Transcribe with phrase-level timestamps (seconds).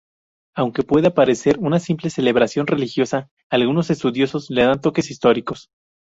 [0.55, 5.69] Aunque pueda parecer una simple celebración religiosa, algunos estudiosos le dan toques históricos.